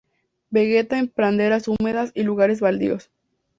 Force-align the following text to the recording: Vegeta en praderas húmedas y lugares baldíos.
Vegeta 0.49 0.97
en 0.97 1.09
praderas 1.09 1.67
húmedas 1.67 2.11
y 2.15 2.23
lugares 2.23 2.59
baldíos. 2.59 3.11